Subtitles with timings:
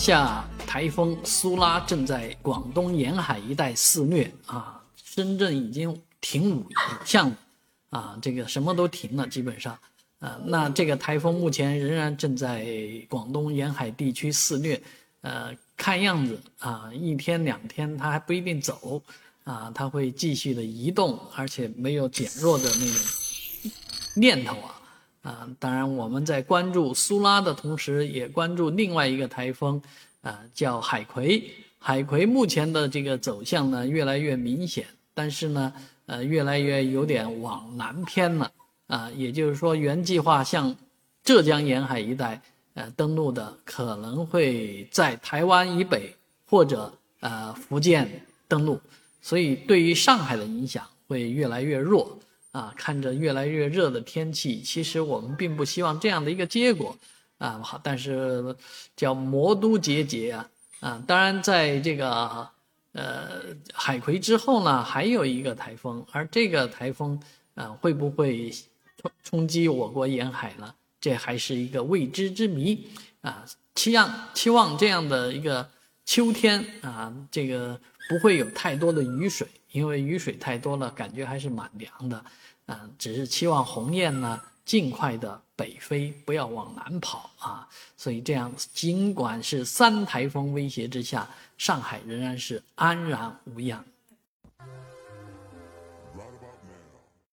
[0.00, 7.30] 下台风苏拉正在广东沿海一带肆虐啊，深圳已经停舞影像
[7.90, 9.78] 啊，这个什么都停了，基本上
[10.18, 12.66] 啊，那这个台风目前仍然正在
[13.10, 14.82] 广东沿海地区肆虐，
[15.20, 19.02] 呃，看样子啊，一天两天它还不一定走
[19.44, 23.70] 啊，它会继续的移动，而且没有减弱的那种
[24.14, 24.79] 念头啊。
[25.22, 29.80] 啊，当然，我们在关注苏拉的同时，也关注另外一个台风，
[30.22, 31.50] 啊，叫海葵。
[31.78, 35.72] 海葵目前的这个走向呢，越来越明显，但是呢，
[36.06, 38.50] 呃，越来越有点往南偏了。
[38.86, 40.74] 啊，也就是说，原计划向
[41.22, 42.40] 浙江沿海一带
[42.74, 46.14] 呃登陆的，可能会在台湾以北
[46.46, 48.80] 或者呃福建登陆，
[49.22, 52.18] 所以对于上海的影响会越来越弱。
[52.52, 56.96] 啊，看着越来越热的天气，其实我们并不希望这样的一个结果，
[57.38, 58.56] 啊，好，但是
[58.96, 60.50] 叫魔都节节啊，
[60.80, 62.48] 啊，当然在这个
[62.92, 63.42] 呃
[63.72, 67.20] 海葵之后呢，还有一个台风，而这个台风
[67.54, 68.50] 啊会不会
[68.98, 70.74] 冲冲击我国沿海呢？
[71.00, 72.86] 这还是一个未知之谜
[73.22, 75.66] 啊，期望期望这样的一个
[76.10, 79.46] 秋天啊，这个不会有太多的雨水。
[79.70, 82.24] 因为雨水太多了，感觉还是蛮凉的，
[82.66, 87.68] 啊，只是期望鸿雁呢尽快的北飞，不要往南跑啊。
[87.96, 93.84] 所以这样，尽管是三台风威胁之下，上海仍然是安然无恙。